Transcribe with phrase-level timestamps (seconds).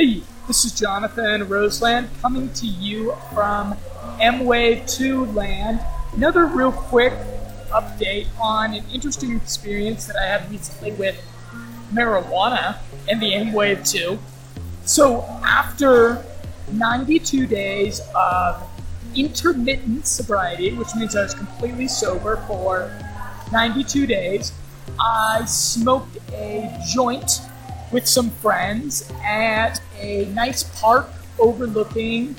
[0.00, 3.76] Hey, this is Jonathan Roseland coming to you from
[4.18, 5.78] M Wave 2 land.
[6.14, 7.12] Another real quick
[7.68, 11.22] update on an interesting experience that I had recently with
[11.92, 12.78] marijuana
[13.10, 14.18] and the M Wave 2.
[14.86, 16.24] So, after
[16.72, 18.66] 92 days of
[19.14, 22.90] intermittent sobriety, which means I was completely sober for
[23.52, 24.52] 92 days,
[24.98, 27.42] I smoked a joint
[27.92, 31.08] with some friends at a nice park
[31.38, 32.34] overlooking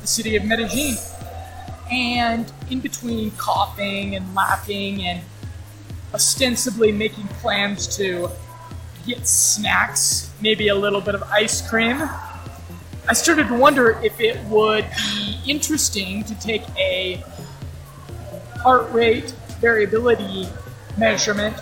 [0.00, 0.96] the city of Medellin.
[1.90, 5.22] And in between coughing and laughing and
[6.12, 8.30] ostensibly making plans to
[9.06, 12.02] get snacks, maybe a little bit of ice cream,
[13.08, 17.22] I started to wonder if it would be interesting to take a
[18.62, 20.48] heart rate variability
[20.98, 21.56] measurement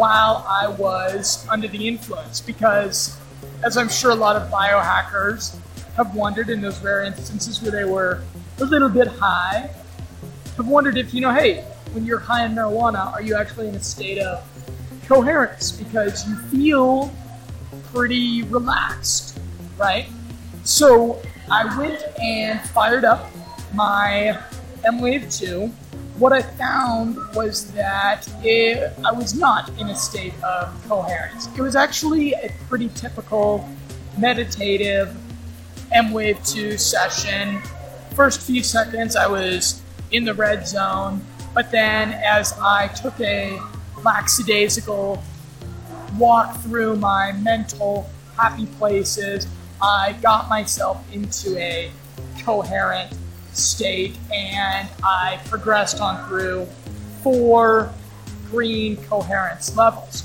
[0.00, 3.18] while I was under the influence because,
[3.62, 5.58] as I'm sure a lot of biohackers
[5.94, 8.22] have wondered in those rare instances where they were
[8.60, 9.68] a little bit high,
[10.56, 13.74] have wondered if, you know, hey, when you're high on marijuana, are you actually in
[13.74, 14.42] a state of
[15.06, 15.70] coherence?
[15.70, 17.12] Because you feel
[17.92, 19.38] pretty relaxed,
[19.76, 20.06] right?
[20.64, 23.30] So I went and fired up
[23.74, 24.40] my
[24.82, 25.70] M Wave 2
[26.20, 31.48] what I found was that it, I was not in a state of coherence.
[31.56, 33.66] It was actually a pretty typical
[34.18, 35.16] meditative
[35.92, 37.62] M Wave 2 session.
[38.14, 43.58] First few seconds, I was in the red zone, but then as I took a
[44.04, 45.22] lackadaisical
[46.18, 49.46] walk through my mental happy places,
[49.80, 51.90] I got myself into a
[52.42, 53.10] coherent
[53.52, 56.66] state, and I progressed on through
[57.22, 57.92] four
[58.50, 60.24] green coherence levels.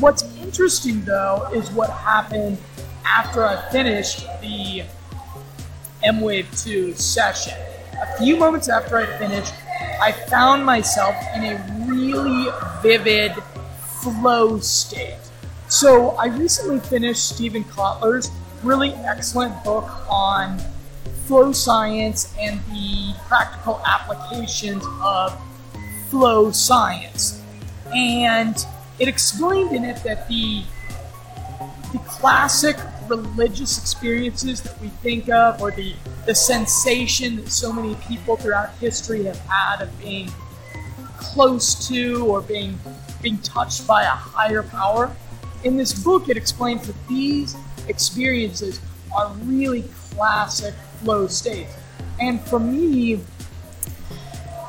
[0.00, 2.58] What's interesting though is what happened
[3.04, 4.84] after I finished the
[6.04, 7.54] M Wave 2 session.
[8.00, 9.52] A few moments after I finished,
[10.00, 12.50] I found myself in a really
[12.82, 13.32] vivid
[14.02, 15.18] flow state.
[15.68, 18.30] So I recently finished Steven Kotler's
[18.62, 20.58] really excellent book on
[21.28, 25.38] flow science and the practical applications of
[26.08, 27.42] flow science.
[27.94, 28.56] And
[28.98, 30.64] it explained in it that the
[31.92, 32.76] the classic
[33.08, 35.94] religious experiences that we think of, or the,
[36.26, 40.30] the sensation that so many people throughout history have had of being
[41.16, 42.78] close to or being
[43.22, 45.14] being touched by a higher power.
[45.64, 47.56] In this book, it explains that these
[47.88, 48.80] experiences
[49.16, 51.68] are really classic flow state.
[52.20, 53.20] And for me,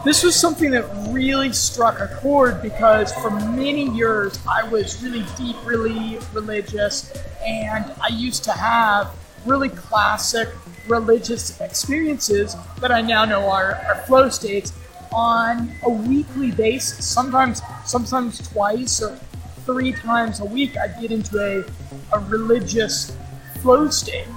[0.06, 5.25] this was something that really struck a chord because for many years I was really
[5.38, 7.12] deep, really religious,
[7.45, 9.13] and I used to have
[9.45, 10.50] really classic
[10.88, 14.73] religious experiences that I now know are, are flow states
[15.11, 17.06] on a weekly basis.
[17.06, 19.17] Sometimes, sometimes twice or
[19.66, 23.16] three times a week, I'd get into a, a religious
[23.61, 24.28] flow state.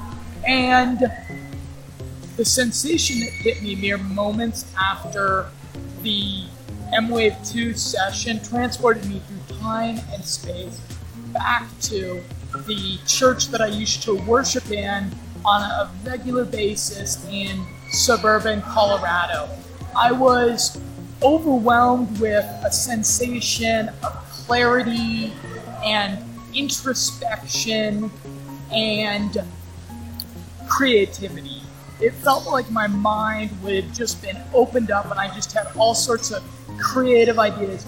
[0.46, 1.00] And
[2.42, 5.46] the sensation that hit me mere moments after
[6.02, 6.42] the
[6.92, 10.80] M Wave 2 session transported me through time and space
[11.32, 12.20] back to
[12.66, 15.14] the church that I used to worship in
[15.44, 19.48] on a regular basis in suburban Colorado.
[19.96, 20.80] I was
[21.22, 25.32] overwhelmed with a sensation of clarity
[25.84, 26.18] and
[26.52, 28.10] introspection
[28.72, 29.44] and
[30.66, 31.62] creativity
[32.02, 35.94] it felt like my mind would just been opened up and I just had all
[35.94, 36.42] sorts of
[36.78, 37.86] creative ideas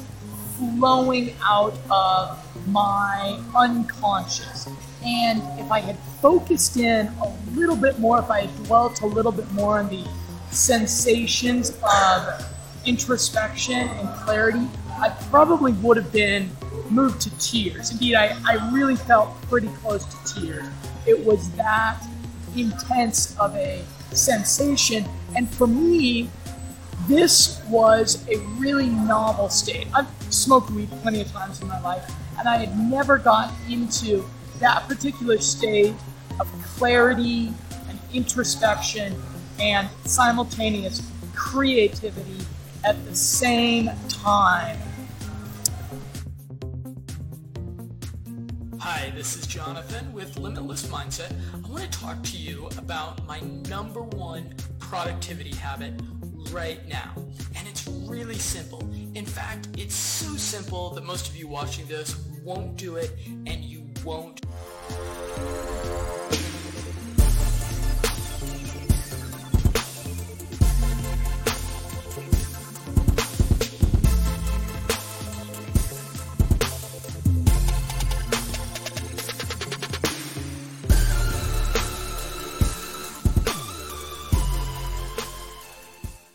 [0.56, 4.68] flowing out of my unconscious.
[5.04, 9.06] And if I had focused in a little bit more, if I had dwelt a
[9.06, 10.06] little bit more on the
[10.50, 12.46] sensations of
[12.86, 16.50] introspection and clarity, I probably would have been
[16.88, 17.90] moved to tears.
[17.90, 20.66] Indeed, I, I really felt pretty close to tears.
[21.04, 22.00] It was that
[22.56, 23.84] intense of a
[24.16, 25.04] sensation.
[25.36, 26.30] And for me,
[27.08, 29.86] this was a really novel state.
[29.94, 34.24] I've smoked weed plenty of times in my life, and I had never gotten into
[34.60, 35.94] that particular state
[36.40, 37.52] of clarity
[37.88, 39.20] and introspection
[39.58, 41.02] and simultaneous
[41.34, 42.38] creativity
[42.84, 44.78] at the same time.
[48.86, 51.32] Hi, this is Jonathan with Limitless Mindset.
[51.54, 55.94] I want to talk to you about my number one productivity habit
[56.50, 57.14] right now.
[57.56, 58.86] And it's really simple.
[59.14, 62.14] In fact, it's so simple that most of you watching this
[62.44, 63.16] won't do it
[63.46, 64.42] and you won't